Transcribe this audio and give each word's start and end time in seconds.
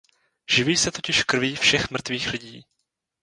Živí 0.49 0.77
se 0.77 0.91
totiž 0.91 1.23
krví 1.23 1.55
všech 1.55 1.91
mrtvých 1.91 2.31
lidí. 2.31 2.65